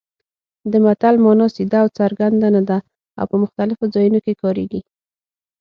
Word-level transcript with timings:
د 0.71 0.73
متل 0.85 1.15
مانا 1.23 1.47
سیده 1.55 1.77
او 1.83 1.89
څرګنده 1.99 2.47
نه 2.55 2.61
ده 2.69 2.77
او 3.19 3.25
په 3.31 3.35
مختلفو 3.43 3.83
ځایونو 3.93 4.19
کې 4.25 4.39
کارېږي 4.41 4.81